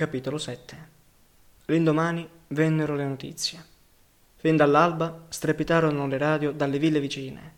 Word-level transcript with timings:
Capitolo 0.00 0.38
7 0.38 0.76
L'indomani 1.66 2.26
vennero 2.48 2.94
le 2.94 3.04
notizie. 3.04 3.62
Fin 4.36 4.56
dall'alba 4.56 5.26
strepitarono 5.28 6.06
le 6.06 6.16
radio 6.16 6.52
dalle 6.52 6.78
ville 6.78 7.00
vicine. 7.00 7.54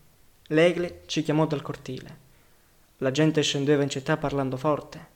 L'Egle 0.48 1.02
ci 1.06 1.22
chiamò 1.22 1.46
dal 1.46 1.62
cortile. 1.62 2.16
La 2.96 3.12
gente 3.12 3.42
scendeva 3.42 3.84
in 3.84 3.90
città 3.90 4.16
parlando 4.16 4.56
forte. 4.56 5.06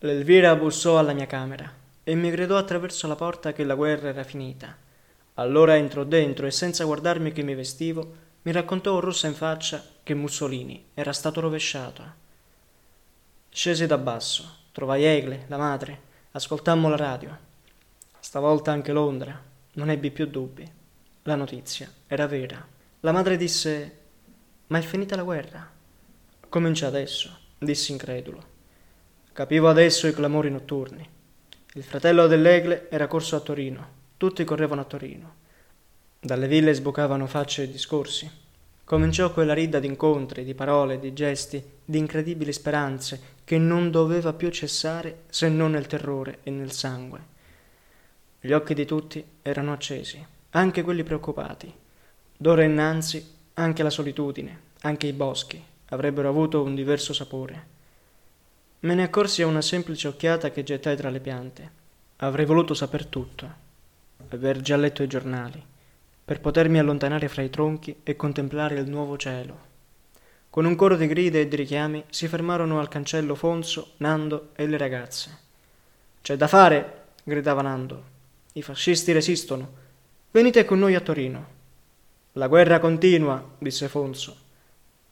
L'Elvira 0.00 0.56
bussò 0.56 0.98
alla 0.98 1.12
mia 1.12 1.26
camera 1.26 1.72
e 2.02 2.14
mi 2.16 2.28
gridò 2.28 2.56
attraverso 2.56 3.06
la 3.06 3.14
porta 3.14 3.52
che 3.52 3.62
la 3.62 3.76
guerra 3.76 4.08
era 4.08 4.24
finita. 4.24 4.76
Allora 5.34 5.76
entrò 5.76 6.02
dentro 6.02 6.44
e 6.44 6.50
senza 6.50 6.84
guardarmi 6.84 7.30
che 7.30 7.44
mi 7.44 7.54
vestivo, 7.54 8.14
mi 8.42 8.50
raccontò 8.50 8.98
rossa 8.98 9.28
in 9.28 9.34
faccia 9.34 9.80
che 10.02 10.14
Mussolini 10.14 10.86
era 10.94 11.12
stato 11.12 11.38
rovesciato. 11.40 12.02
Scesi 13.48 13.86
da 13.86 13.96
basso, 13.96 14.56
trovai 14.72 15.04
Egle, 15.04 15.44
la 15.46 15.56
madre, 15.56 16.06
Ascoltammo 16.30 16.90
la 16.90 16.96
radio. 16.96 17.38
Stavolta 18.20 18.70
anche 18.70 18.92
Londra. 18.92 19.42
Non 19.72 19.88
ebbi 19.88 20.10
più 20.10 20.26
dubbi. 20.26 20.70
La 21.22 21.36
notizia 21.36 21.90
era 22.06 22.26
vera. 22.26 22.64
La 23.00 23.12
madre 23.12 23.38
disse: 23.38 23.98
Ma 24.66 24.76
è 24.76 24.82
finita 24.82 25.16
la 25.16 25.22
guerra? 25.22 25.66
Comincia 26.50 26.86
adesso, 26.86 27.34
dissi 27.56 27.92
incredulo. 27.92 28.44
Capivo 29.32 29.70
adesso 29.70 30.06
i 30.06 30.12
clamori 30.12 30.50
notturni. 30.50 31.08
Il 31.72 31.82
fratello 31.82 32.26
dell'Egle 32.26 32.90
era 32.90 33.06
corso 33.06 33.34
a 33.34 33.40
Torino. 33.40 33.88
Tutti 34.18 34.44
correvano 34.44 34.82
a 34.82 34.84
Torino. 34.84 35.34
Dalle 36.20 36.46
ville 36.46 36.74
sbucavano 36.74 37.26
facce 37.26 37.62
e 37.62 37.70
discorsi. 37.70 38.30
Cominciò 38.88 39.34
quella 39.34 39.52
rida 39.52 39.80
di 39.80 39.86
incontri, 39.86 40.44
di 40.44 40.54
parole, 40.54 40.98
di 40.98 41.12
gesti, 41.12 41.62
di 41.84 41.98
incredibili 41.98 42.54
speranze 42.54 43.20
che 43.44 43.58
non 43.58 43.90
doveva 43.90 44.32
più 44.32 44.48
cessare 44.48 45.24
se 45.28 45.50
non 45.50 45.72
nel 45.72 45.86
terrore 45.86 46.38
e 46.42 46.50
nel 46.50 46.72
sangue. 46.72 47.20
Gli 48.40 48.50
occhi 48.50 48.72
di 48.72 48.86
tutti 48.86 49.22
erano 49.42 49.74
accesi, 49.74 50.24
anche 50.52 50.82
quelli 50.82 51.02
preoccupati. 51.02 51.70
D'ora 52.34 52.64
innanzi 52.64 53.22
anche 53.52 53.82
la 53.82 53.90
solitudine, 53.90 54.58
anche 54.80 55.06
i 55.06 55.12
boschi 55.12 55.62
avrebbero 55.90 56.30
avuto 56.30 56.62
un 56.62 56.74
diverso 56.74 57.12
sapore. 57.12 57.66
Me 58.80 58.94
ne 58.94 59.02
accorsi 59.02 59.42
a 59.42 59.46
una 59.46 59.60
semplice 59.60 60.08
occhiata 60.08 60.50
che 60.50 60.62
gettai 60.62 60.96
tra 60.96 61.10
le 61.10 61.20
piante. 61.20 61.70
Avrei 62.16 62.46
voluto 62.46 62.72
saper 62.72 63.04
tutto, 63.04 63.54
aver 64.30 64.62
già 64.62 64.76
letto 64.76 65.02
i 65.02 65.06
giornali 65.06 65.67
per 66.28 66.40
potermi 66.40 66.78
allontanare 66.78 67.26
fra 67.26 67.40
i 67.40 67.48
tronchi 67.48 68.00
e 68.02 68.14
contemplare 68.14 68.78
il 68.78 68.86
nuovo 68.86 69.16
cielo. 69.16 69.58
Con 70.50 70.66
un 70.66 70.76
coro 70.76 70.94
di 70.94 71.06
grida 71.06 71.38
e 71.38 71.48
di 71.48 71.56
richiami 71.56 72.04
si 72.10 72.28
fermarono 72.28 72.78
al 72.78 72.88
cancello 72.88 73.34
Fonso, 73.34 73.92
Nando 73.96 74.50
e 74.54 74.66
le 74.66 74.76
ragazze. 74.76 75.38
C'è 76.20 76.36
da 76.36 76.46
fare, 76.46 77.04
gridava 77.22 77.62
Nando. 77.62 78.02
I 78.52 78.60
fascisti 78.60 79.12
resistono. 79.12 79.72
Venite 80.30 80.66
con 80.66 80.78
noi 80.78 80.94
a 80.94 81.00
Torino. 81.00 81.46
La 82.32 82.46
guerra 82.46 82.78
continua, 82.78 83.42
disse 83.56 83.88
Fonso. 83.88 84.36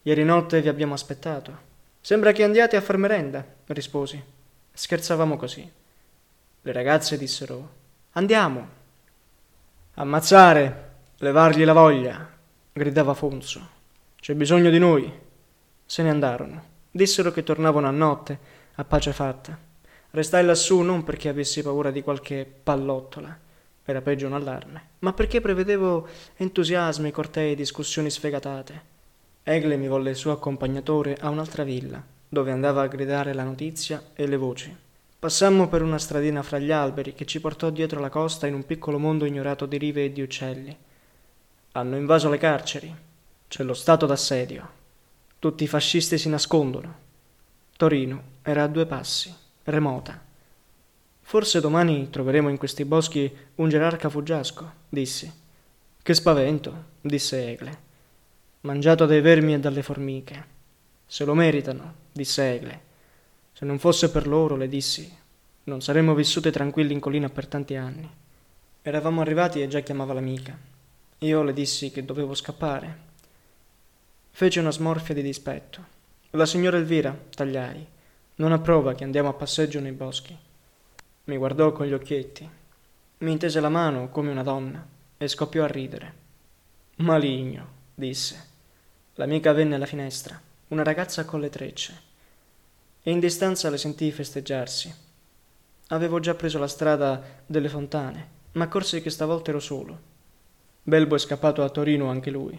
Ieri 0.03 0.23
notte 0.23 0.61
vi 0.61 0.69
abbiamo 0.69 0.93
aspettato. 0.93 1.59
Sembra 1.99 2.33
che 2.33 2.45
andiate 2.45 2.77
a 2.77 2.83
far 2.83 2.99
merenda, 2.99 3.43
risposi. 3.69 4.23
Scherzavamo 4.71 5.39
così. 5.39 5.67
Le 6.61 6.73
ragazze 6.73 7.17
dissero: 7.17 7.71
Andiamo. 8.13 8.69
Ammazzare, 9.95 10.86
Levargli 11.21 11.65
la 11.65 11.73
voglia, 11.73 12.29
gridava 12.71 13.15
Fonso. 13.15 13.67
C'è 14.21 14.35
bisogno 14.35 14.69
di 14.69 14.79
noi. 14.79 15.11
Se 15.87 16.03
ne 16.03 16.11
andarono. 16.11 16.63
Dissero 16.91 17.33
che 17.33 17.43
tornavano 17.43 17.87
a 17.87 17.91
notte, 17.91 18.39
a 18.75 18.85
pace 18.85 19.15
fatta. 19.15 19.59
Restai 20.11 20.45
lassù 20.45 20.81
non 20.81 21.05
perché 21.05 21.31
avessi 21.31 21.63
paura 21.63 21.91
di 21.91 22.03
qualche 22.03 22.47
pallottola, 22.63 23.35
era 23.87 24.03
peggio 24.03 24.27
un 24.27 24.35
allarme, 24.35 24.89
ma 24.99 25.15
perché 25.15 25.41
prevedevo 25.41 26.07
entusiasmi, 26.37 27.11
cortei, 27.13 27.55
discussioni 27.55 28.11
sfegatate. 28.11 28.83
Egle 29.43 29.77
mi 29.77 29.89
volle 29.89 30.11
il 30.11 30.17
suo 30.17 30.33
accompagnatore 30.33 31.17
a 31.19 31.31
un'altra 31.31 31.65
villa, 31.65 32.05
dove 32.29 32.51
andava 32.51 32.83
a 32.83 32.89
gridare 32.89 33.33
la 33.33 33.45
notizia 33.45 34.03
e 34.13 34.27
le 34.27 34.37
voci. 34.37 34.77
Passammo 35.19 35.67
per 35.69 35.81
una 35.81 35.99
stradina 35.99 36.43
fra 36.43 36.59
gli 36.59 36.73
alberi 36.73 37.15
che 37.15 37.25
ci 37.25 37.41
portò 37.41 37.71
dietro 37.71 38.01
la 38.01 38.11
costa 38.11 38.47
in 38.47 38.53
un 38.53 38.67
piccolo 38.67 38.99
mondo 38.99 39.25
ignorato 39.25 39.65
di 39.65 39.79
rive 39.79 40.05
e 40.05 40.13
di 40.13 40.21
uccelli. 40.21 40.77
Hanno 41.77 41.99
invaso 41.99 42.31
le 42.31 42.39
carceri. 42.39 42.95
C'è 43.49 43.63
lo 43.63 43.75
stato 43.75 44.07
d'assedio. 44.07 44.69
Tutti 45.39 45.65
i 45.65 45.67
fascisti 45.67 46.17
si 46.17 46.31
nascondono. 46.31 47.05
Torino 47.77 48.23
era 48.41 48.63
a 48.63 48.67
due 48.67 48.87
passi, 48.87 49.31
remota. 49.65 50.19
Forse 51.21 51.61
domani 51.61 52.09
troveremo 52.09 52.49
in 52.49 52.57
questi 52.57 52.87
boschi 52.87 53.31
un 53.57 53.69
gerarca 53.69 54.09
fuggiasco, 54.09 54.73
dissi. 54.89 55.31
Che 56.03 56.15
spavento, 56.15 56.85
disse 57.03 57.51
Egle. 57.51 57.79
Mangiato 58.63 59.05
dai 59.05 59.21
vermi 59.21 59.53
e 59.53 59.61
dalle 59.61 59.83
formiche. 59.83 60.47
Se 61.05 61.27
lo 61.27 61.35
meritano, 61.35 61.95
disse 62.11 62.55
Egle. 62.55 62.81
Se 63.53 63.67
non 63.67 63.79
fosse 63.79 64.11
per 64.11 64.27
loro, 64.27 64.57
le 64.57 64.69
dissi, 64.69 65.15
non 65.65 65.83
saremmo 65.83 66.15
vissute 66.15 66.51
tranquilli 66.51 66.95
in 66.95 67.01
collina 67.01 67.29
per 67.29 67.47
tanti 67.47 67.77
anni. 67.77 68.11
Eravamo 68.81 69.21
arrivati 69.21 69.61
e 69.61 69.69
già 69.69 69.81
chiamava 69.81 70.15
l'amica. 70.15 70.75
Io 71.21 71.43
le 71.43 71.55
dissi 71.55 71.91
che 71.91 72.05
dovevo 72.05 72.35
scappare. 72.35 73.05
Fece 74.33 74.61
una 74.61 74.71
smorfia 74.71 75.15
di 75.15 75.23
dispetto. 75.23 75.83
La 76.33 76.45
signora 76.45 76.77
Elvira, 76.77 77.19
tagliai, 77.35 77.87
non 78.35 78.53
approva 78.53 78.93
che 78.93 79.05
andiamo 79.05 79.31
a 79.31 79.33
passeggio 79.33 79.81
nei 79.81 79.93
boschi. 79.93 80.37
Mi 81.25 81.37
guardò 81.39 81.73
con 81.73 81.87
gli 81.87 81.95
occhietti, 81.95 82.47
mi 83.19 83.33
intese 83.33 83.61
la 83.61 83.71
mano 83.71 84.11
come 84.11 84.31
una 84.31 84.43
donna 84.43 84.87
e 85.17 85.27
scoppiò 85.27 85.65
a 85.65 85.69
ridere. 85.69 86.15
Maligno, 86.97 87.67
disse. 87.95 88.49
L'amica 89.15 89.55
venne 89.55 89.77
alla 89.77 89.87
finestra, 89.87 90.39
una 90.69 90.83
ragazza 90.83 91.25
con 91.25 91.41
le 91.41 91.49
trecce, 91.49 92.03
e 93.03 93.11
in 93.11 93.21
distanza 93.21 93.71
le 93.71 93.79
sentii 93.79 94.13
festeggiarsi. 94.13 94.95
Avevo 95.89 96.21
già 96.21 96.35
preso 96.35 96.59
la 96.59 96.69
strada 96.69 97.23
delle 97.47 97.71
fontane, 97.71 98.29
ma 98.53 98.65
accorsi 98.65 99.01
che 99.01 99.09
stavolta 99.09 99.49
ero 99.49 99.61
solo 99.61 100.15
Belbo 100.89 101.17
è 101.17 101.19
scappato 101.19 101.65
a 101.65 101.69
Torino 101.69 102.11
anche 102.11 102.31
lui. 102.31 102.57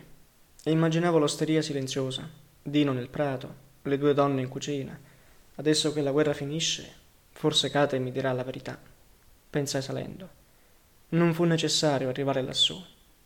E 0.61 0.69
immaginavo 0.69 1.17
l'osteria 1.17 1.61
silenziosa, 1.61 2.29
Dino 2.61 2.91
nel 2.91 3.07
prato, 3.07 3.55
le 3.83 3.97
due 3.97 4.13
donne 4.13 4.41
in 4.41 4.49
cucina. 4.49 4.99
Adesso 5.55 5.93
che 5.93 6.01
la 6.01 6.11
guerra 6.11 6.33
finisce, 6.33 6.93
forse 7.31 7.69
Kate 7.69 7.97
mi 7.99 8.11
dirà 8.11 8.33
la 8.33 8.43
verità. 8.43 8.77
Pensai 9.49 9.81
salendo. 9.81 10.29
Non 11.11 11.33
fu 11.33 11.45
necessario 11.45 12.09
arrivare 12.09 12.41
lassù. 12.41 12.77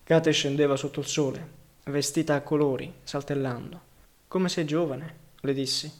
Kate 0.04 0.30
scendeva 0.30 0.76
sotto 0.76 1.00
il 1.00 1.08
sole, 1.08 1.48
vestita 1.86 2.36
a 2.36 2.42
colori, 2.42 2.94
saltellando. 3.02 3.82
Come 4.28 4.50
sei 4.50 4.66
giovane, 4.66 5.16
le 5.40 5.54
dissi. 5.56 5.92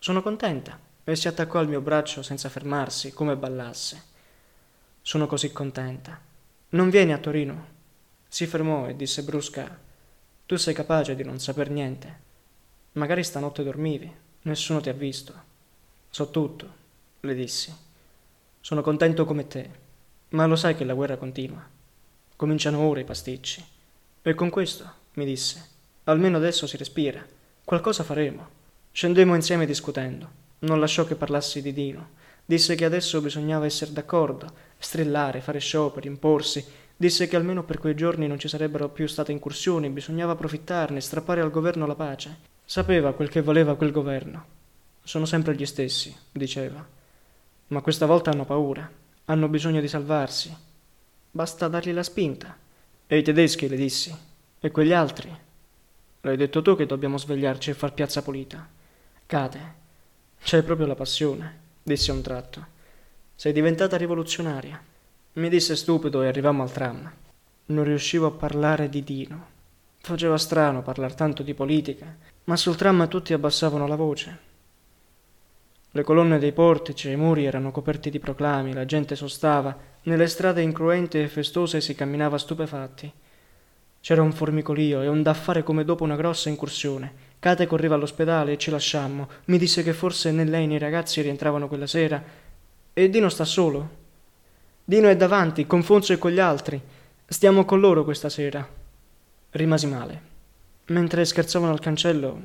Sono 0.00 0.20
contenta. 0.20 0.76
E 1.04 1.14
si 1.14 1.28
attaccò 1.28 1.60
al 1.60 1.68
mio 1.68 1.80
braccio 1.80 2.22
senza 2.22 2.48
fermarsi, 2.48 3.12
come 3.12 3.36
ballasse. 3.36 4.02
Sono 5.00 5.28
così 5.28 5.52
contenta. 5.52 6.20
Non 6.70 6.90
vieni 6.90 7.12
a 7.12 7.18
Torino? 7.18 7.71
Si 8.32 8.46
fermò 8.46 8.88
e 8.88 8.96
disse 8.96 9.24
brusca: 9.24 9.78
Tu 10.46 10.56
sei 10.56 10.72
capace 10.72 11.14
di 11.14 11.22
non 11.22 11.38
saper 11.38 11.68
niente. 11.68 12.20
Magari 12.92 13.22
stanotte 13.22 13.62
dormivi, 13.62 14.10
nessuno 14.44 14.80
ti 14.80 14.88
ha 14.88 14.94
visto. 14.94 15.34
So 16.08 16.30
tutto, 16.30 16.74
le 17.20 17.34
dissi. 17.34 17.70
Sono 18.58 18.80
contento 18.80 19.26
come 19.26 19.48
te, 19.48 19.70
ma 20.30 20.46
lo 20.46 20.56
sai 20.56 20.74
che 20.74 20.84
la 20.84 20.94
guerra 20.94 21.18
continua. 21.18 21.62
Cominciano 22.34 22.78
ora 22.78 23.00
i 23.00 23.04
pasticci. 23.04 23.62
E 24.22 24.34
con 24.34 24.48
questo, 24.48 24.90
mi 25.12 25.26
disse, 25.26 25.68
almeno 26.04 26.38
adesso 26.38 26.66
si 26.66 26.78
respira. 26.78 27.22
Qualcosa 27.62 28.02
faremo. 28.02 28.48
Scendemmo 28.92 29.34
insieme 29.34 29.66
discutendo. 29.66 30.30
Non 30.60 30.80
lasciò 30.80 31.04
che 31.04 31.16
parlassi 31.16 31.60
di 31.60 31.74
Dino. 31.74 32.12
Disse 32.46 32.76
che 32.76 32.86
adesso 32.86 33.20
bisognava 33.20 33.66
essere 33.66 33.92
d'accordo, 33.92 34.50
strillare, 34.78 35.42
fare 35.42 35.58
scioperi, 35.58 36.08
imporsi, 36.08 36.64
Disse 37.02 37.26
che 37.26 37.34
almeno 37.34 37.64
per 37.64 37.78
quei 37.78 37.96
giorni 37.96 38.28
non 38.28 38.38
ci 38.38 38.46
sarebbero 38.46 38.88
più 38.88 39.08
state 39.08 39.32
incursioni, 39.32 39.90
bisognava 39.90 40.34
approfittarne, 40.34 41.00
strappare 41.00 41.40
al 41.40 41.50
governo 41.50 41.84
la 41.84 41.96
pace. 41.96 42.36
Sapeva 42.64 43.12
quel 43.12 43.28
che 43.28 43.42
voleva 43.42 43.74
quel 43.74 43.90
governo. 43.90 44.44
Sono 45.02 45.24
sempre 45.24 45.56
gli 45.56 45.66
stessi, 45.66 46.16
diceva. 46.30 46.86
Ma 47.66 47.80
questa 47.80 48.06
volta 48.06 48.30
hanno 48.30 48.44
paura, 48.44 48.88
hanno 49.24 49.48
bisogno 49.48 49.80
di 49.80 49.88
salvarsi. 49.88 50.56
Basta 51.28 51.66
dargli 51.66 51.92
la 51.92 52.04
spinta. 52.04 52.56
E 53.08 53.18
i 53.18 53.22
tedeschi, 53.24 53.66
le 53.66 53.74
dissi. 53.74 54.16
E 54.60 54.70
quegli 54.70 54.92
altri. 54.92 55.36
L'hai 56.20 56.36
detto 56.36 56.62
tu 56.62 56.76
che 56.76 56.86
dobbiamo 56.86 57.18
svegliarci 57.18 57.70
e 57.70 57.74
far 57.74 57.94
piazza 57.94 58.22
pulita. 58.22 58.64
Cade. 59.26 59.74
C'hai 60.40 60.62
proprio 60.62 60.86
la 60.86 60.94
passione, 60.94 61.58
dissi 61.82 62.10
a 62.10 62.14
un 62.14 62.22
tratto. 62.22 62.66
Sei 63.34 63.52
diventata 63.52 63.96
rivoluzionaria. 63.96 64.90
Mi 65.34 65.48
disse 65.48 65.76
stupido 65.76 66.22
e 66.22 66.26
arrivammo 66.26 66.62
al 66.62 66.70
tram. 66.70 67.10
Non 67.64 67.84
riuscivo 67.84 68.26
a 68.26 68.32
parlare 68.32 68.90
di 68.90 69.02
Dino. 69.02 69.46
Faceva 69.98 70.36
strano 70.36 70.82
parlare 70.82 71.14
tanto 71.14 71.42
di 71.42 71.54
politica, 71.54 72.14
ma 72.44 72.56
sul 72.56 72.76
tram 72.76 73.08
tutti 73.08 73.32
abbassavano 73.32 73.86
la 73.86 73.96
voce. 73.96 74.38
Le 75.90 76.02
colonne 76.02 76.38
dei 76.38 76.52
portici 76.52 77.08
e 77.08 77.12
i 77.12 77.16
muri 77.16 77.46
erano 77.46 77.70
coperti 77.70 78.10
di 78.10 78.18
proclami, 78.18 78.74
la 78.74 78.84
gente 78.84 79.16
sostava, 79.16 79.74
nelle 80.02 80.26
strade 80.26 80.60
incruente 80.60 81.22
e 81.22 81.28
festose 81.28 81.80
si 81.80 81.94
camminava 81.94 82.36
stupefatti. 82.36 83.10
C'era 84.02 84.20
un 84.20 84.32
formicolio 84.32 85.00
e 85.00 85.08
un 85.08 85.22
daffare 85.22 85.62
come 85.62 85.86
dopo 85.86 86.04
una 86.04 86.16
grossa 86.16 86.50
incursione. 86.50 87.10
Kate 87.38 87.66
correva 87.66 87.94
all'ospedale 87.94 88.52
e 88.52 88.58
ci 88.58 88.70
lasciammo. 88.70 89.28
Mi 89.46 89.56
disse 89.56 89.82
che 89.82 89.94
forse 89.94 90.30
né 90.30 90.44
lei 90.44 90.66
né 90.66 90.74
i 90.74 90.78
ragazzi 90.78 91.22
rientravano 91.22 91.68
quella 91.68 91.86
sera. 91.86 92.22
E 92.92 93.08
Dino 93.08 93.30
sta 93.30 93.46
solo. 93.46 94.00
Dino 94.92 95.08
è 95.08 95.16
davanti, 95.16 95.66
con 95.66 95.82
Fonso 95.82 96.12
e 96.12 96.18
con 96.18 96.32
gli 96.32 96.38
altri. 96.38 96.78
Stiamo 97.24 97.64
con 97.64 97.80
loro 97.80 98.04
questa 98.04 98.28
sera. 98.28 98.68
Rimasi 99.52 99.86
male. 99.86 100.20
Mentre 100.88 101.24
scherzavano 101.24 101.72
al 101.72 101.80
cancello, 101.80 102.42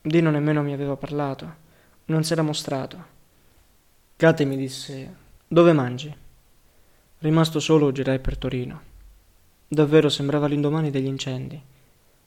Dino 0.00 0.30
nemmeno 0.30 0.62
mi 0.62 0.72
aveva 0.72 0.94
parlato. 0.94 1.52
Non 2.04 2.22
s'era 2.22 2.42
mostrato. 2.42 3.04
Kate 4.14 4.44
mi 4.44 4.56
disse: 4.56 5.14
Dove 5.48 5.72
mangi? 5.72 6.16
Rimasto 7.18 7.58
solo, 7.58 7.90
girai 7.90 8.20
per 8.20 8.38
Torino. 8.38 8.82
Davvero 9.66 10.08
sembrava 10.08 10.46
l'indomani 10.46 10.92
degli 10.92 11.06
incendi. 11.06 11.60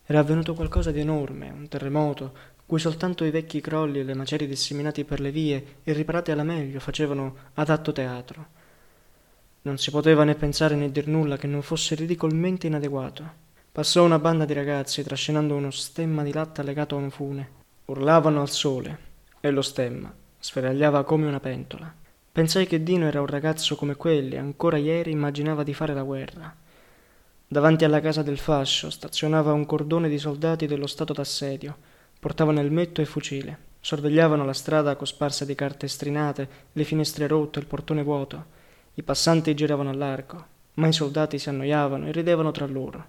Era 0.05 0.19
avvenuto 0.19 0.55
qualcosa 0.55 0.91
di 0.91 0.99
enorme, 0.99 1.49
un 1.49 1.69
terremoto, 1.69 2.33
cui 2.65 2.79
soltanto 2.79 3.23
i 3.23 3.31
vecchi 3.31 3.61
crolli 3.61 3.99
e 3.99 4.03
le 4.03 4.13
macerie 4.13 4.45
disseminati 4.45 5.05
per 5.05 5.21
le 5.21 5.31
vie 5.31 5.75
e 5.85 5.93
riparati 5.93 6.31
alla 6.31 6.43
meglio 6.43 6.81
facevano 6.81 7.35
adatto 7.53 7.93
teatro. 7.93 8.59
Non 9.63 9.77
si 9.77 9.91
poteva 9.91 10.23
né 10.23 10.35
pensare 10.35 10.75
né 10.75 10.91
dir 10.91 11.07
nulla 11.07 11.37
che 11.37 11.47
non 11.47 11.61
fosse 11.61 11.95
ridicolmente 11.95 12.67
inadeguato. 12.67 13.41
Passò 13.71 14.03
una 14.03 14.19
banda 14.19 14.45
di 14.45 14.53
ragazzi 14.53 15.03
trascinando 15.03 15.55
uno 15.55 15.71
stemma 15.71 16.23
di 16.23 16.31
latta 16.31 16.63
legato 16.63 16.95
a 16.95 16.99
un 16.99 17.09
fune. 17.09 17.49
Urlavano 17.85 18.39
al 18.41 18.49
sole, 18.49 18.97
e 19.39 19.49
lo 19.51 19.61
stemma 19.61 20.13
sferagliava 20.43 21.05
come 21.05 21.25
una 21.25 21.39
pentola. 21.39 21.91
Pensai 22.29 22.67
che 22.67 22.83
Dino 22.83 23.07
era 23.07 23.21
un 23.21 23.27
ragazzo 23.27 23.77
come 23.77 23.95
quelli, 23.95 24.35
ancora 24.35 24.75
ieri 24.75 25.11
immaginava 25.11 25.63
di 25.63 25.73
fare 25.73 25.93
la 25.93 26.03
guerra. 26.03 26.53
Davanti 27.47 27.85
alla 27.85 28.01
casa 28.01 28.23
del 28.23 28.37
fascio 28.37 28.89
stazionava 28.89 29.53
un 29.53 29.65
cordone 29.65 30.09
di 30.09 30.17
soldati 30.17 30.65
dello 30.65 30.87
stato 30.87 31.13
d'assedio. 31.13 31.77
Portavano 32.19 32.59
elmetto 32.59 32.99
e 32.99 33.05
fucile. 33.05 33.57
Sorvegliavano 33.79 34.43
la 34.43 34.53
strada 34.53 34.97
cosparsa 34.97 35.45
di 35.45 35.55
carte 35.55 35.87
strinate, 35.87 36.49
le 36.73 36.83
finestre 36.83 37.25
rotte, 37.27 37.59
il 37.59 37.65
portone 37.65 38.03
vuoto. 38.03 38.45
I 38.95 39.03
passanti 39.03 39.55
giravano 39.55 39.89
a 39.89 39.93
largo, 39.93 40.45
ma 40.75 40.87
i 40.87 40.93
soldati 40.93 41.39
si 41.39 41.49
annoiavano 41.49 42.07
e 42.07 42.11
ridevano 42.11 42.51
tra 42.51 42.67
loro. 42.67 43.05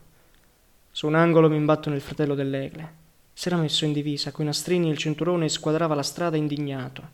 Su 0.90 1.06
un 1.06 1.14
angolo 1.14 1.50
mi 1.50 1.56
imbattono 1.56 1.94
il 1.94 2.00
fratello 2.00 2.34
dell'Egle. 2.34 3.02
S'era 3.34 3.56
messo 3.56 3.84
in 3.84 3.92
divisa, 3.92 4.31
coi 4.31 4.46
nastrini 4.46 4.88
e 4.88 4.92
il 4.92 4.96
cinturone 4.96 5.44
e 5.44 5.50
squadrava 5.50 5.94
la 5.94 6.02
strada 6.02 6.36
indignato. 6.36 7.10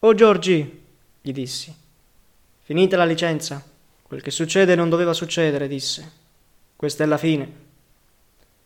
Oh 0.00 0.14
Giorgi, 0.14 0.82
gli 1.20 1.32
dissi. 1.32 1.74
Finita 2.62 2.96
la 2.96 3.04
licenza. 3.04 3.64
Quel 4.02 4.20
che 4.20 4.30
succede 4.30 4.74
non 4.74 4.88
doveva 4.88 5.12
succedere, 5.12 5.68
disse. 5.68 6.12
Questa 6.76 7.04
è 7.04 7.06
la 7.06 7.18
fine. 7.18 7.52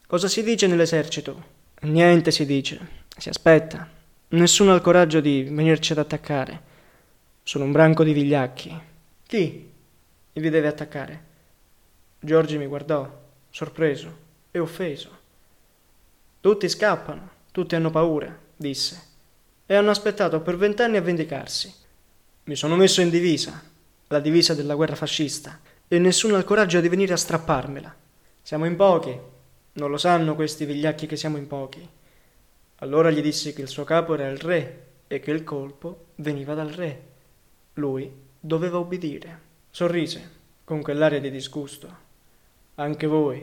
Cosa 0.06 0.28
si 0.28 0.42
dice 0.42 0.66
nell'esercito? 0.66 1.44
Niente 1.82 2.30
si 2.30 2.46
dice. 2.46 2.80
Si 3.16 3.28
aspetta. 3.28 3.88
Nessuno 4.28 4.72
ha 4.72 4.76
il 4.76 4.80
coraggio 4.80 5.20
di 5.20 5.44
venirci 5.44 5.92
ad 5.92 5.98
attaccare. 5.98 6.62
Sono 7.42 7.64
un 7.64 7.72
branco 7.72 8.02
di 8.02 8.12
vigliacchi. 8.12 8.92
Chi? 9.26 9.72
Vi 10.32 10.50
deve 10.50 10.66
attaccare? 10.68 11.24
Giorgi 12.20 12.58
mi 12.58 12.66
guardò, 12.66 13.10
sorpreso 13.50 14.16
e 14.50 14.58
offeso. 14.58 15.18
Tutti 16.40 16.68
scappano, 16.68 17.30
tutti 17.50 17.74
hanno 17.74 17.90
paura, 17.90 18.38
disse, 18.54 19.02
e 19.66 19.74
hanno 19.74 19.90
aspettato 19.90 20.40
per 20.40 20.56
vent'anni 20.56 20.98
a 20.98 21.02
vendicarsi. 21.02 21.72
Mi 22.44 22.54
sono 22.54 22.76
messo 22.76 23.00
in 23.00 23.08
divisa, 23.10 23.62
la 24.08 24.20
divisa 24.20 24.54
della 24.54 24.74
guerra 24.74 24.94
fascista, 24.94 25.58
e 25.88 25.98
nessuno 25.98 26.34
ha 26.34 26.38
il 26.38 26.44
coraggio 26.44 26.80
di 26.80 26.88
venire 26.88 27.14
a 27.14 27.18
strapparmela. 27.18 27.94
Siamo 28.42 28.66
in 28.66 28.76
pochi, 28.76 29.18
non 29.72 29.90
lo 29.90 29.96
sanno 29.96 30.34
questi 30.34 30.66
vigliacchi 30.66 31.06
che 31.06 31.16
siamo 31.16 31.38
in 31.38 31.46
pochi. 31.46 31.88
Allora 32.76 33.10
gli 33.10 33.22
dissi 33.22 33.54
che 33.54 33.62
il 33.62 33.68
suo 33.68 33.84
capo 33.84 34.14
era 34.14 34.28
il 34.28 34.38
re 34.38 34.86
e 35.06 35.20
che 35.20 35.30
il 35.30 35.44
colpo 35.44 36.08
veniva 36.16 36.54
dal 36.54 36.68
re. 36.68 37.02
Lui 37.74 38.23
doveva 38.46 38.78
obbedire. 38.78 39.40
Sorrise, 39.70 40.30
con 40.64 40.82
quell'aria 40.82 41.18
di 41.18 41.30
disgusto. 41.30 42.02
Anche 42.74 43.06
voi, 43.06 43.42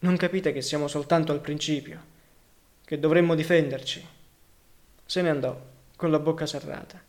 non 0.00 0.16
capite 0.16 0.52
che 0.52 0.60
siamo 0.60 0.88
soltanto 0.88 1.30
al 1.30 1.40
principio 1.40 2.08
che 2.84 2.98
dovremmo 2.98 3.36
difenderci. 3.36 4.04
Se 5.06 5.22
ne 5.22 5.30
andò, 5.30 5.56
con 5.94 6.10
la 6.10 6.18
bocca 6.18 6.46
serrata. 6.46 7.00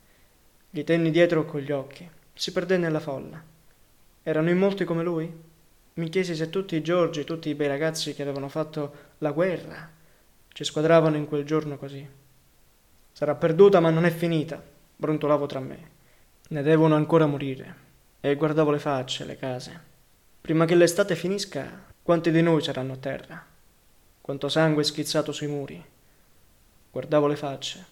Gli 0.70 0.84
tenni 0.84 1.10
dietro 1.10 1.44
con 1.46 1.62
gli 1.62 1.72
occhi. 1.72 2.08
Si 2.32 2.52
perdé 2.52 2.78
nella 2.78 3.00
folla. 3.00 3.44
Erano 4.22 4.52
in 4.52 4.60
molti 4.60 4.86
come 4.86 5.02
lui? 5.02 5.34
Mi 5.94 6.10
chiesi 6.10 6.36
se 6.36 6.52
tutti 6.52 6.76
i 6.76 6.84
Giorgi, 6.84 7.24
tutti 7.24 7.50
i 7.50 7.56
bei 7.56 7.68
ragazzi 7.68 8.14
che 8.14 8.22
avevano 8.22 8.50
fatto 8.50 8.94
la 9.18 9.32
guerra, 9.32 9.90
ci 10.50 10.64
squadravano 10.64 11.18
in 11.18 11.26
quel 11.26 11.44
giorno 11.44 11.78
così. 11.78 12.08
Sarà 13.12 13.34
perduta 13.34 13.80
ma 13.80 13.90
non 13.90 14.06
è 14.06 14.12
finita, 14.12 14.64
brontolavo 14.96 15.48
tra 15.48 15.60
me. 15.60 16.00
Ne 16.52 16.62
devono 16.62 16.96
ancora 16.96 17.26
morire. 17.26 17.76
E 18.22 18.36
guardavo 18.36 18.72
le 18.72 18.80
facce, 18.80 19.26
le 19.26 19.38
case. 19.38 19.80
Prima 20.40 20.66
che 20.66 20.76
l'estate 20.76 21.16
finisca, 21.16 21.86
quanti 22.02 22.32
di 22.32 22.42
noi 22.42 22.62
saranno 22.62 22.94
a 22.94 22.98
terra? 22.98 23.46
quanto 24.22 24.50
sangue 24.50 24.84
schizzato 24.84 25.32
sui 25.32 25.48
muri. 25.48 25.84
Guardavo 26.92 27.28
le 27.28 27.36
facce, 27.36 27.86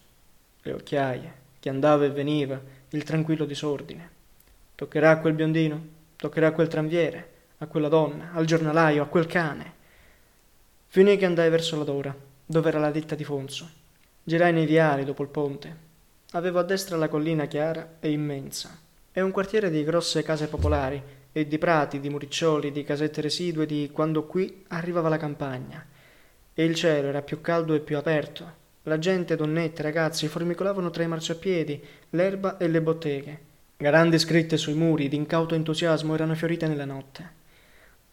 le 0.62 0.72
occhiaie, 0.72 1.32
chi 1.58 1.68
andava 1.68 2.04
e 2.04 2.10
veniva, 2.10 2.58
il 2.90 3.02
tranquillo 3.02 3.44
disordine. 3.44 4.08
Toccherà 4.74 5.10
a 5.10 5.18
quel 5.18 5.34
biondino? 5.34 5.86
Toccherà 6.16 6.46
a 6.46 6.52
quel 6.52 6.68
tranviere? 6.68 7.30
A 7.58 7.66
quella 7.66 7.88
donna? 7.88 8.30
Al 8.32 8.46
giornalaio? 8.46 9.02
A 9.02 9.06
quel 9.06 9.26
cane? 9.26 9.74
Finì 10.86 11.16
che 11.16 11.26
andai 11.26 11.50
verso 11.50 11.76
la 11.76 11.84
Dora, 11.84 12.14
dove 12.46 12.68
era 12.68 12.78
la 12.78 12.90
ditta 12.90 13.14
di 13.14 13.24
Fonso. 13.24 13.68
Girai 14.22 14.52
nei 14.52 14.66
viali 14.66 15.04
dopo 15.04 15.22
il 15.22 15.28
ponte. 15.28 15.88
Avevo 16.32 16.60
a 16.60 16.62
destra 16.62 16.96
la 16.96 17.08
collina 17.08 17.46
chiara 17.46 17.96
e 17.98 18.12
immensa. 18.12 18.78
È 19.10 19.20
un 19.20 19.32
quartiere 19.32 19.68
di 19.68 19.82
grosse 19.82 20.22
case 20.22 20.46
popolari 20.46 21.02
e 21.32 21.48
di 21.48 21.58
prati, 21.58 21.98
di 21.98 22.08
muriccioli, 22.08 22.70
di 22.70 22.84
casette 22.84 23.20
residue 23.20 23.66
di 23.66 23.90
quando 23.92 24.24
qui 24.26 24.64
arrivava 24.68 25.08
la 25.08 25.16
campagna 25.16 25.84
e 26.54 26.64
il 26.64 26.76
cielo 26.76 27.08
era 27.08 27.22
più 27.22 27.40
caldo 27.40 27.74
e 27.74 27.80
più 27.80 27.96
aperto. 27.96 28.58
La 28.84 29.00
gente, 29.00 29.34
donnette, 29.34 29.82
ragazzi 29.82 30.28
formicolavano 30.28 30.90
tra 30.90 31.02
i 31.02 31.08
marciapiedi, 31.08 31.82
l'erba 32.10 32.58
e 32.58 32.68
le 32.68 32.80
botteghe. 32.80 33.40
Grandi 33.76 34.16
scritte 34.20 34.56
sui 34.56 34.74
muri 34.74 35.08
di 35.08 35.16
incauto 35.16 35.56
entusiasmo 35.56 36.14
erano 36.14 36.36
fiorite 36.36 36.68
nella 36.68 36.84
notte. 36.84 37.28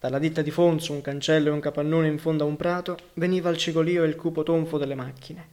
Dalla 0.00 0.18
ditta 0.18 0.42
di 0.42 0.50
Fonso, 0.50 0.92
un 0.92 1.02
cancello 1.02 1.50
e 1.50 1.52
un 1.52 1.60
capannone 1.60 2.08
in 2.08 2.18
fondo 2.18 2.42
a 2.42 2.48
un 2.48 2.56
prato, 2.56 2.98
veniva 3.14 3.48
il 3.48 3.58
cigolio 3.58 4.02
e 4.02 4.08
il 4.08 4.16
cupo 4.16 4.42
tonfo 4.42 4.76
delle 4.76 4.96
macchine. 4.96 5.46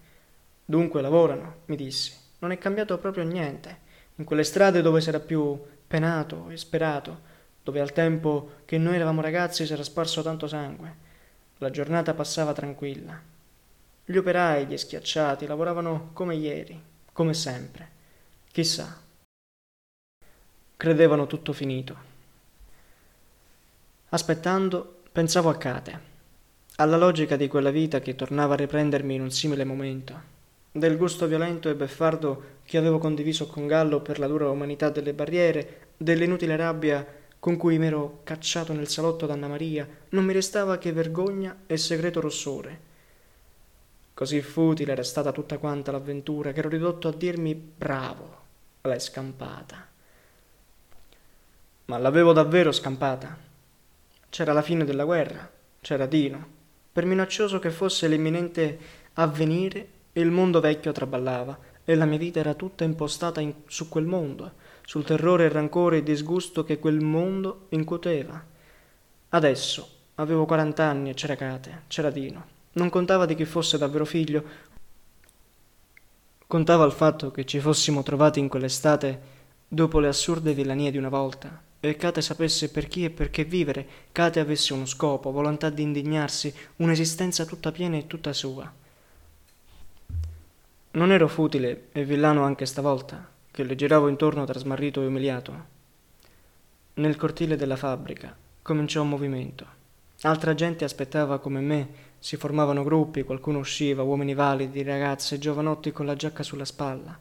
Dunque 0.66 1.02
lavorano, 1.02 1.58
mi 1.66 1.76
dissi. 1.76 2.24
Non 2.46 2.54
è 2.54 2.60
cambiato 2.60 3.00
proprio 3.00 3.24
niente. 3.24 3.80
In 4.18 4.24
quelle 4.24 4.44
strade 4.44 4.84
dove 4.84 5.02
s'era 5.02 5.20
più 5.20 5.60
penato 5.88 6.52
e 6.52 6.58
sperato, 6.58 7.22
dove 7.64 7.82
al 7.82 7.92
tempo 7.92 8.58
che 8.66 8.78
noi 8.78 8.94
eravamo 8.94 9.20
ragazzi 9.20 9.66
s'era 9.66 9.82
sparso 9.82 10.22
tanto 10.22 10.46
sangue. 10.46 10.96
La 11.58 11.72
giornata 11.72 12.14
passava 12.14 12.54
tranquilla. 12.54 13.20
Gli 14.06 14.16
operai, 14.16 14.68
gli 14.68 14.78
schiacciati, 14.78 15.48
lavoravano 15.48 16.12
come 16.14 16.36
ieri, 16.36 16.80
come 17.12 17.34
sempre. 17.34 17.90
Chissà. 18.52 18.96
Credevano 20.78 21.26
tutto 21.26 21.52
finito. 21.52 21.98
Aspettando, 24.10 25.02
pensavo 25.12 25.50
a 25.50 25.58
Kate, 25.58 26.00
alla 26.76 26.98
logica 26.98 27.38
di 27.38 27.48
quella 27.48 27.72
vita 27.72 28.02
che 28.02 28.14
tornava 28.14 28.54
a 28.54 28.58
riprendermi 28.58 29.16
in 29.16 29.22
un 29.22 29.32
simile 29.32 29.64
momento, 29.64 30.34
del 30.76 30.98
gusto 30.98 31.26
violento 31.26 31.70
e 31.70 31.74
beffardo 31.74 32.58
che 32.66 32.78
avevo 32.78 32.98
condiviso 32.98 33.48
con 33.48 33.66
Gallo 33.66 34.02
per 34.02 34.20
la 34.20 34.28
dura 34.28 34.50
umanità 34.50 34.90
delle 34.90 35.14
barriere, 35.14 35.88
dell'inutile 35.96 36.58
rabbia 36.58 37.08
con 37.40 37.56
cui 37.56 37.78
m'ero 37.78 38.20
cacciato 38.26 38.74
nel 38.74 38.90
salotto 38.90 39.26
d'Anna 39.26 39.48
Maria, 39.48 39.88
non 40.10 40.26
mi 40.26 40.34
restava 40.34 40.78
che 40.78 40.92
vergogna 40.92 41.62
e 41.66 41.78
segreto 41.78 42.20
rossore. 42.20 42.80
Così 44.14 44.42
futile 44.42 44.92
era 44.92 45.04
stata 45.04 45.32
tutta 45.32 45.60
quanta 45.60 45.94
l'avventura 45.94 46.52
che 46.52 46.60
ero 46.60 46.68
ridotto 46.68 47.08
a 47.08 47.14
dirmi 47.14 47.56
bravo, 47.56 48.38
l'hai 48.82 49.00
scampata. 49.00 49.88
Ma 51.86 51.98
l'avevo 51.98 52.34
davvero 52.34 52.74
scampata. 52.74 53.38
C'era 54.28 54.52
la 54.52 54.62
fine 54.62 54.84
della 54.84 55.06
guerra, 55.06 55.50
c'era 55.80 56.06
Dino. 56.06 56.48
Per 56.92 57.06
minaccioso 57.06 57.60
che 57.60 57.70
fosse 57.70 58.10
l'imminente 58.10 58.78
avvenire, 59.14 59.94
il 60.22 60.32
mondo 60.32 60.60
vecchio 60.60 60.92
traballava 60.92 61.58
e 61.84 61.96
la 61.96 62.06
mia 62.06 62.18
vita 62.18 62.40
era 62.40 62.54
tutta 62.54 62.84
impostata 62.84 63.42
in, 63.42 63.54
su 63.68 63.90
quel 63.90 64.06
mondo 64.06 64.64
sul 64.86 65.04
terrore, 65.04 65.46
il 65.46 65.52
rancore 65.52 65.96
e 65.96 66.00
il 66.00 66.06
disgusto 66.06 66.64
che 66.64 66.78
quel 66.78 67.02
mondo 67.02 67.66
incuteva. 67.70 68.44
Adesso 69.30 69.90
avevo 70.16 70.46
quarant'anni 70.46 71.10
e 71.10 71.14
c'era 71.16 71.36
Kate, 71.36 71.84
c'era 71.88 72.12
Dino. 72.12 72.54
Non 72.74 72.90
contava 72.90 73.26
di 73.26 73.36
chi 73.36 73.46
fosse 73.46 73.78
davvero 73.78 74.06
figlio. 74.06 74.44
Contava 76.46 76.84
al 76.84 76.94
fatto 76.94 77.32
che 77.32 77.46
ci 77.46 77.60
fossimo 77.60 78.04
trovati 78.04 78.40
in 78.40 78.48
quell'estate 78.48 79.34
dopo 79.68 80.00
le 80.00 80.08
assurde 80.08 80.54
villanie 80.54 80.92
di 80.92 80.98
una 80.98 81.10
volta 81.10 81.64
e 81.80 81.96
Kate 81.96 82.22
sapesse 82.22 82.70
per 82.70 82.88
chi 82.88 83.06
e 83.06 83.10
perché 83.10 83.44
vivere, 83.44 83.88
Kate 84.12 84.40
avesse 84.40 84.74
uno 84.74 84.86
scopo, 84.86 85.32
volontà 85.32 85.70
di 85.70 85.82
indignarsi, 85.82 86.54
un'esistenza 86.78 87.46
tutta 87.46 87.72
piena 87.72 87.98
e 87.98 88.08
tutta 88.08 88.34
sua. 88.34 88.72
Non 90.96 91.12
ero 91.12 91.28
futile 91.28 91.90
e 91.92 92.06
villano 92.06 92.44
anche 92.44 92.66
stavolta, 92.66 93.30
che 93.52 93.64
le 93.64 93.76
giravo 93.76 94.08
intorno 94.08 94.46
tra 94.46 94.58
smarrito 94.58 95.02
e 95.02 95.08
umiliato. 95.08 95.66
Nel 96.94 97.18
cortile 97.18 97.58
della 97.58 97.76
fabbrica 97.76 98.34
cominciò 98.62 99.02
un 99.02 99.10
movimento. 99.10 99.66
Altra 100.22 100.54
gente 100.54 100.86
aspettava 100.86 101.40
come 101.40 101.60
me, 101.60 101.88
si 102.18 102.38
formavano 102.38 102.86
gruppi, 102.86 103.24
qualcuno 103.24 103.60
usciva, 103.60 104.04
uomini 104.04 104.34
validi, 104.34 104.84
ragazze, 104.84 105.38
giovanotti 105.38 105.92
con 105.92 106.06
la 106.06 106.16
giacca 106.16 106.44
sulla 106.44 106.64
spalla. 106.64 107.20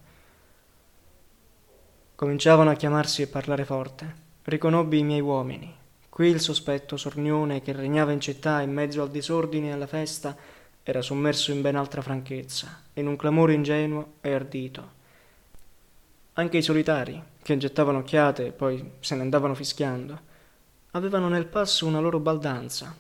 Cominciavano 2.14 2.70
a 2.70 2.74
chiamarsi 2.74 3.22
e 3.22 3.26
parlare 3.26 3.64
forte. 3.64 4.14
Riconobbi 4.44 5.00
i 5.00 5.04
miei 5.04 5.20
uomini. 5.20 5.74
Qui 6.08 6.28
il 6.28 6.38
sospetto 6.38 6.96
sornione 6.96 7.60
che 7.60 7.72
regnava 7.72 8.12
in 8.12 8.20
città 8.20 8.60
in 8.60 8.72
mezzo 8.72 9.02
al 9.02 9.10
disordine 9.10 9.70
e 9.70 9.72
alla 9.72 9.88
festa 9.88 10.36
era 10.84 11.02
sommerso 11.02 11.50
in 11.50 11.60
ben 11.60 11.74
altra 11.74 12.00
franchezza, 12.00 12.82
in 12.92 13.08
un 13.08 13.16
clamore 13.16 13.54
ingenuo 13.54 14.12
e 14.20 14.32
ardito. 14.32 14.92
Anche 16.34 16.58
i 16.58 16.62
solitari, 16.62 17.20
che 17.42 17.56
gettavano 17.56 17.98
occhiate 17.98 18.46
e 18.46 18.52
poi 18.52 18.92
se 19.00 19.16
ne 19.16 19.22
andavano 19.22 19.56
fischiando, 19.56 20.20
avevano 20.92 21.28
nel 21.28 21.46
passo 21.46 21.86
una 21.86 21.98
loro 21.98 22.20
baldanza. 22.20 22.94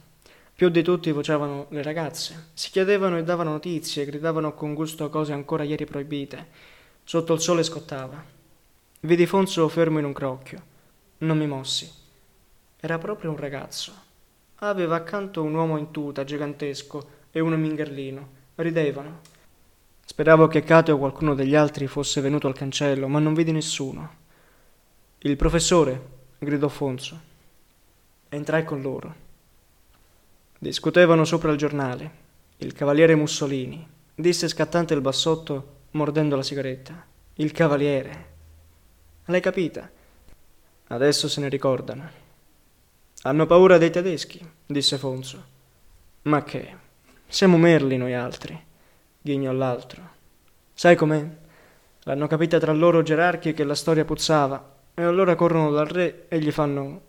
Più 0.52 0.68
di 0.68 0.82
tutti 0.82 1.12
vociavano 1.12 1.66
le 1.68 1.82
ragazze, 1.84 2.48
si 2.54 2.72
chiedevano 2.72 3.18
e 3.18 3.22
davano 3.22 3.50
notizie, 3.50 4.04
gridavano 4.04 4.54
con 4.54 4.74
gusto 4.74 5.08
cose 5.08 5.32
ancora 5.32 5.62
ieri 5.62 5.84
proibite. 5.84 6.48
Sotto 7.04 7.34
il 7.34 7.40
sole 7.40 7.62
scottava. 7.62 8.20
Vidi 9.00 9.26
Fonso 9.26 9.68
fermo 9.68 10.00
in 10.00 10.06
un 10.06 10.12
crocchio 10.12 10.72
non 11.18 11.38
mi 11.38 11.46
mossi. 11.46 11.90
Era 12.80 12.98
proprio 12.98 13.30
un 13.30 13.36
ragazzo. 13.36 13.92
Aveva 14.56 14.96
accanto 14.96 15.42
un 15.42 15.54
uomo 15.54 15.78
in 15.78 15.90
tuta, 15.90 16.24
gigantesco, 16.24 17.22
e 17.36 17.40
uno 17.40 17.56
mingerlino. 17.56 18.28
Ridevano. 18.54 19.20
Speravo 20.04 20.46
che 20.46 20.62
Kate 20.62 20.92
o 20.92 20.98
qualcuno 20.98 21.34
degli 21.34 21.56
altri 21.56 21.88
fosse 21.88 22.20
venuto 22.20 22.46
al 22.46 22.54
cancello, 22.54 23.08
ma 23.08 23.18
non 23.18 23.34
vidi 23.34 23.50
nessuno. 23.50 24.08
Il 25.18 25.36
professore, 25.36 26.00
gridò 26.38 26.68
Fonso. 26.68 27.20
Entrai 28.28 28.62
con 28.62 28.80
loro. 28.80 29.14
Discutevano 30.56 31.24
sopra 31.24 31.50
il 31.50 31.58
giornale. 31.58 32.22
Il 32.58 32.72
cavaliere 32.72 33.16
Mussolini, 33.16 33.84
disse 34.14 34.46
scattante 34.46 34.94
il 34.94 35.00
bassotto, 35.00 35.78
mordendo 35.92 36.36
la 36.36 36.42
sigaretta. 36.44 37.04
Il 37.34 37.50
cavaliere. 37.50 38.32
L'hai 39.24 39.40
capita? 39.40 39.90
Adesso 40.86 41.28
se 41.28 41.40
ne 41.40 41.48
ricordano. 41.48 42.08
Hanno 43.22 43.46
paura 43.46 43.76
dei 43.76 43.90
tedeschi, 43.90 44.48
disse 44.66 44.98
Fonso. 44.98 45.44
Ma 46.22 46.44
che? 46.44 46.83
Siamo 47.34 47.56
merli 47.56 47.96
noi 47.96 48.14
altri, 48.14 48.56
ghignò 49.20 49.50
l'altro. 49.50 50.08
Sai 50.72 50.94
com'è? 50.94 51.26
L'hanno 52.04 52.28
capita 52.28 52.60
tra 52.60 52.70
loro 52.70 53.02
gerarchi 53.02 53.52
che 53.52 53.64
la 53.64 53.74
storia 53.74 54.04
puzzava, 54.04 54.74
e 54.94 55.02
allora 55.02 55.34
corrono 55.34 55.72
dal 55.72 55.86
re 55.86 56.26
e 56.28 56.38
gli 56.38 56.52
fanno 56.52 57.00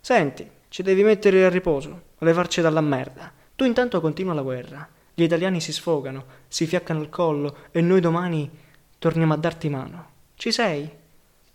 Senti, 0.00 0.50
ci 0.66 0.82
devi 0.82 1.04
mettere 1.04 1.44
a 1.44 1.48
riposo, 1.48 2.02
levarci 2.18 2.60
dalla 2.60 2.80
merda. 2.80 3.30
Tu 3.54 3.62
intanto 3.62 4.00
continua 4.00 4.34
la 4.34 4.42
guerra. 4.42 4.88
Gli 5.14 5.22
italiani 5.22 5.60
si 5.60 5.72
sfogano, 5.72 6.24
si 6.48 6.66
fiaccano 6.66 7.00
il 7.00 7.08
collo 7.08 7.58
e 7.70 7.80
noi 7.80 8.00
domani 8.00 8.50
torniamo 8.98 9.34
a 9.34 9.36
darti 9.36 9.68
mano. 9.68 10.08
Ci 10.34 10.50
sei? 10.50 10.90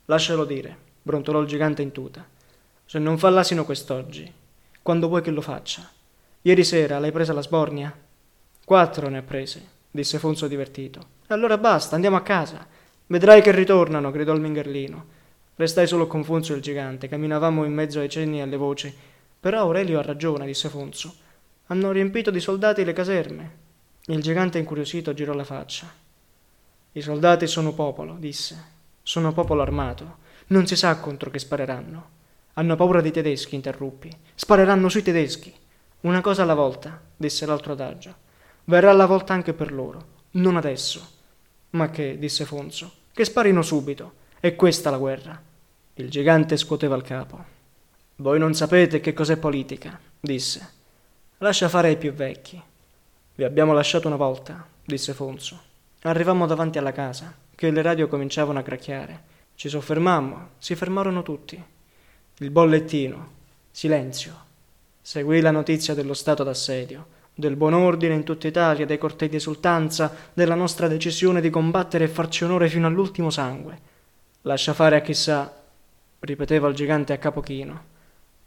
Lascialo 0.06 0.46
dire 0.46 0.78
brontolò 1.02 1.42
il 1.42 1.48
gigante 1.48 1.82
in 1.82 1.92
tuta. 1.92 2.26
Se 2.86 3.00
non 3.00 3.18
fa 3.18 3.30
l'asino 3.30 3.66
quest'oggi, 3.66 4.32
quando 4.82 5.10
vuoi 5.10 5.22
che 5.22 5.32
lo 5.32 5.42
faccia? 5.42 5.86
Ieri 6.44 6.64
sera 6.64 7.00
l'hai 7.00 7.12
presa 7.12 7.34
la 7.34 7.42
sbornia? 7.42 8.03
Quattro 8.66 9.10
ne 9.10 9.18
ha 9.18 9.22
prese, 9.24 9.62
disse 9.92 10.20
Fonso 10.20 10.48
divertito. 10.48 11.08
Allora 11.28 11.58
basta, 11.58 11.96
andiamo 11.96 12.16
a 12.16 12.22
casa. 12.22 12.66
Vedrai 13.08 13.42
che 13.42 13.52
ritornano, 13.52 14.10
gridò 14.10 14.34
il 14.34 14.40
mingerlino. 14.40 15.06
Restai 15.56 15.86
solo 15.86 16.08
con 16.08 16.24
Fonso 16.24 16.54
e 16.54 16.56
il 16.56 16.62
gigante, 16.62 17.10
camminavamo 17.10 17.66
in 17.66 17.74
mezzo 17.74 18.00
ai 18.00 18.08
cenni 18.08 18.40
e 18.40 18.44
alle 18.44 18.56
voci. 18.56 18.94
Però 19.38 19.60
Aurelio 19.60 20.00
ha 20.00 20.02
ragione, 20.02 20.46
disse 20.46 20.70
Fonso. 20.70 21.14
Hanno 21.68 21.92
riempito 21.92 22.32
di 22.32 22.40
soldati 22.40 22.86
le 22.86 22.94
caserme. 22.94 23.58
Il 24.06 24.22
gigante 24.22 24.60
incuriosito 24.60 25.14
girò 25.14 25.34
la 25.34 25.44
faccia. 25.44 25.92
I 26.94 27.02
soldati 27.02 27.48
sono 27.48 27.74
popolo, 27.74 28.16
disse. 28.18 28.72
Sono 29.04 29.34
popolo 29.34 29.62
armato. 29.62 30.18
Non 30.48 30.68
si 30.68 30.78
sa 30.78 30.98
contro 31.00 31.30
che 31.30 31.40
spareranno. 31.40 32.10
Hanno 32.54 32.78
paura 32.78 33.02
dei 33.02 33.12
tedeschi, 33.12 33.56
interruppi. 33.56 34.10
Spareranno 34.36 34.88
sui 34.88 35.04
tedeschi. 35.04 35.54
Una 36.02 36.22
cosa 36.22 36.44
alla 36.44 36.54
volta, 36.54 37.02
disse 37.18 37.46
l'altro 37.46 37.74
adagio. 37.74 38.32
Verrà 38.66 38.94
la 38.94 39.06
volta 39.06 39.34
anche 39.34 39.54
per 39.54 39.72
loro. 39.72 40.12
Non 40.32 40.56
adesso. 40.58 41.06
Ma 41.72 41.90
che, 41.90 42.18
disse 42.18 42.46
Fonso, 42.46 42.92
che 43.12 43.26
sparino 43.26 43.62
subito. 43.62 44.22
È 44.40 44.56
questa 44.56 44.90
la 44.90 44.98
guerra. 44.98 45.42
Il 45.96 46.10
gigante 46.10 46.58
scuoteva 46.58 46.96
il 46.96 47.04
capo. 47.04 47.52
Voi 48.18 48.40
non 48.40 48.54
sapete 48.54 49.00
che 49.00 49.14
cos'è 49.14 49.38
politica, 49.38 50.00
disse. 50.20 50.70
Lascia 51.40 51.68
fare 51.68 51.90
ai 51.90 51.98
più 51.98 52.14
vecchi. 52.14 52.62
Vi 53.36 53.44
abbiamo 53.44 53.74
lasciato 53.74 54.08
una 54.08 54.16
volta, 54.16 54.66
disse 54.86 55.14
Fonso. 55.14 55.60
Arrivammo 56.04 56.46
davanti 56.46 56.78
alla 56.78 56.92
casa, 56.92 57.34
che 57.56 57.72
le 57.72 57.82
radio 57.82 58.08
cominciavano 58.08 58.60
a 58.60 58.64
gracchiare. 58.64 59.24
Ci 59.56 59.70
soffermammo, 59.70 60.50
si 60.58 60.76
fermarono 60.76 61.22
tutti. 61.22 61.62
Il 62.38 62.50
bollettino, 62.50 63.32
silenzio. 63.72 64.34
Seguì 65.02 65.42
la 65.42 65.52
notizia 65.52 65.94
dello 65.94 66.14
stato 66.14 66.44
d'assedio, 66.44 67.08
del 67.34 67.56
buon 67.56 67.74
ordine 67.74 68.14
in 68.14 68.24
tutta 68.24 68.48
Italia, 68.48 68.86
dei 68.86 68.98
cortei 68.98 69.30
di 69.30 69.38
esultanza, 69.38 70.14
della 70.34 70.56
nostra 70.56 70.88
decisione 70.88 71.42
di 71.42 71.50
combattere 71.50 72.06
e 72.06 72.10
farci 72.10 72.44
onore 72.44 72.70
fino 72.70 72.88
all'ultimo 72.88 73.30
sangue. 73.30 73.92
Lascia 74.42 74.74
fare 74.74 74.98
a 74.98 75.02
chissà, 75.02 75.64
ripeteva 76.20 76.68
il 76.68 76.76
gigante 76.76 77.14
a 77.14 77.18
capo 77.18 77.42
chino. 77.42 77.92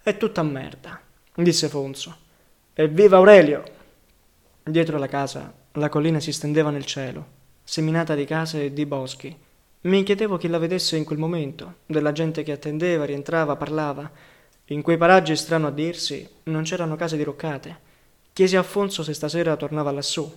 È 0.02 0.16
tutta 0.16 0.42
merda, 0.42 1.00
disse 1.34 1.68
Fonso. 1.68 2.16
Evviva 2.74 3.16
Aurelio! 3.16 3.62
Dietro 4.62 4.98
la 4.98 5.08
casa 5.08 5.52
la 5.78 5.88
collina 5.88 6.20
si 6.20 6.32
stendeva 6.32 6.70
nel 6.70 6.86
cielo, 6.86 7.26
seminata 7.62 8.14
di 8.14 8.24
case 8.24 8.64
e 8.64 8.72
di 8.72 8.86
boschi, 8.86 9.36
mi 9.82 10.02
chiedevo 10.02 10.36
chi 10.36 10.48
la 10.48 10.58
vedesse 10.58 10.96
in 10.96 11.04
quel 11.04 11.18
momento, 11.18 11.76
della 11.86 12.12
gente 12.12 12.42
che 12.42 12.52
attendeva, 12.52 13.04
rientrava, 13.04 13.56
parlava. 13.56 14.10
In 14.66 14.82
quei 14.82 14.96
paraggi, 14.96 15.36
strano 15.36 15.68
a 15.68 15.70
dirsi, 15.70 16.28
non 16.44 16.64
c'erano 16.64 16.96
case 16.96 17.16
diroccate. 17.16 17.78
Chiesi 18.36 18.54
a 18.54 18.60
Afonso 18.60 19.02
se 19.02 19.14
stasera 19.14 19.56
tornava 19.56 19.90
lassù. 19.90 20.30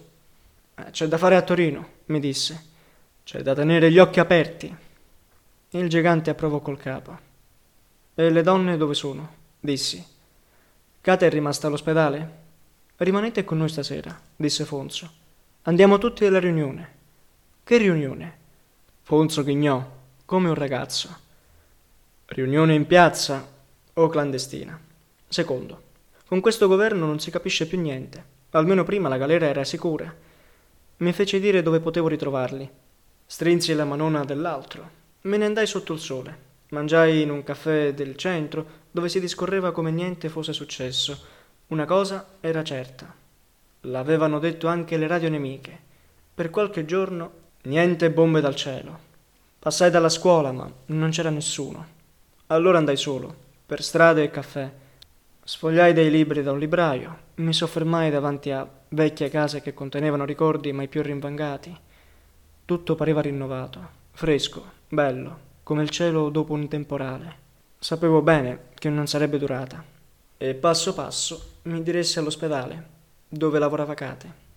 Eh, 0.74 0.92
c'è 0.92 1.08
da 1.08 1.18
fare 1.18 1.36
a 1.36 1.42
Torino, 1.42 1.86
mi 2.06 2.22
disse. 2.22 2.64
C'è 3.26 3.42
da 3.42 3.54
tenere 3.54 3.92
gli 3.92 4.00
occhi 4.00 4.22
aperti. 4.22 4.74
Il 5.72 5.90
gigante 5.90 6.30
approvò 6.30 6.62
col 6.62 6.78
capo. 6.78 7.20
E 8.16 8.30
le 8.30 8.42
donne 8.42 8.78
dove 8.78 8.94
sono? 8.94 9.36
dissi. 9.60 10.02
Kate 11.02 11.28
è 11.28 11.30
rimasta 11.30 11.68
all'ospedale? 11.68 12.36
Rimanete 12.96 13.44
con 13.44 13.58
noi 13.58 13.68
stasera, 13.68 14.18
disse 14.34 14.64
Fonso. 14.64 15.12
Andiamo 15.64 15.98
tutti 15.98 16.24
alla 16.24 16.40
riunione. 16.40 16.96
Che 17.66 17.78
riunione? 17.78 18.38
Fonso 19.02 19.44
ghignò, 19.44 19.86
come 20.24 20.48
un 20.48 20.56
ragazzo. 20.56 21.18
Riunione 22.28 22.76
in 22.76 22.88
piazza 22.88 23.46
o 23.92 24.08
clandestina? 24.08 24.80
Secondo, 25.28 25.88
con 26.30 26.40
questo 26.40 26.68
governo 26.68 27.08
non 27.08 27.20
si 27.20 27.32
capisce 27.32 27.68
più 27.68 27.82
niente. 27.82 28.24
Almeno 28.52 28.84
prima 28.86 29.10
la 29.10 29.18
galera 29.18 29.48
era 29.48 29.66
sicura. 29.66 30.16
Mi 30.98 31.12
fece 31.12 31.40
dire 31.40 31.62
dove 31.64 31.80
potevo 31.82 32.08
ritrovarli. 32.08 32.70
Strinsi 33.26 33.74
la 33.74 33.84
manona 33.84 34.24
dell'altro. 34.24 34.90
Me 35.22 35.38
ne 35.38 35.46
andai 35.46 35.68
sotto 35.68 35.92
il 35.92 36.00
sole. 36.00 36.48
Mangiai 36.70 37.24
in 37.24 37.32
un 37.32 37.44
caffè 37.44 37.94
del 37.94 38.16
centro 38.16 38.66
dove 38.92 39.10
si 39.10 39.20
discorreva 39.20 39.72
come 39.72 39.92
niente 39.92 40.30
fosse 40.30 40.54
successo. 40.54 41.20
Una 41.68 41.86
cosa 41.86 42.38
era 42.40 42.64
certa. 42.64 43.14
L'avevano 43.82 44.40
detto 44.40 44.68
anche 44.68 44.96
le 44.96 45.08
radio 45.08 45.30
nemiche. 45.30 45.78
Per 46.34 46.50
qualche 46.50 46.86
giorno 46.86 47.48
Niente 47.64 48.10
bombe 48.10 48.40
dal 48.40 48.56
cielo. 48.56 48.98
Passai 49.60 49.92
dalla 49.92 50.08
scuola, 50.08 50.54
ma 50.54 50.72
non 50.88 51.10
c'era 51.10 51.30
nessuno. 51.30 51.86
Allora 52.48 52.78
andai 52.78 52.96
solo, 52.96 53.36
per 53.66 53.84
strade 53.84 54.24
e 54.24 54.32
caffè. 54.32 54.72
Sfogliai 55.50 55.94
dei 55.94 56.12
libri 56.12 56.44
da 56.44 56.52
un 56.52 56.60
libraio, 56.60 57.18
mi 57.38 57.54
soffermai 57.54 58.12
davanti 58.12 58.52
a 58.52 58.70
vecchie 58.90 59.30
case 59.30 59.64
che 59.64 59.74
contenevano 59.74 60.24
ricordi 60.24 60.72
mai 60.72 60.88
più 60.88 61.02
rinvangati. 61.02 61.76
Tutto 62.66 62.94
pareva 62.94 63.22
rinnovato, 63.22 63.80
fresco, 64.12 64.64
bello, 64.88 65.40
come 65.64 65.82
il 65.82 65.90
cielo 65.90 66.30
dopo 66.30 66.54
un 66.54 66.68
temporale. 66.68 67.36
Sapevo 67.80 68.22
bene 68.22 68.66
che 68.76 68.90
non 68.90 69.08
sarebbe 69.08 69.40
durata. 69.40 69.84
E 70.38 70.54
passo 70.54 70.94
passo 70.94 71.54
mi 71.64 71.82
diressi 71.82 72.20
all'ospedale, 72.20 72.86
dove 73.28 73.58
lavorava 73.58 73.96
Kate. 73.96 74.48